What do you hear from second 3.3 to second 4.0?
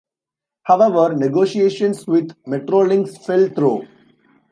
through.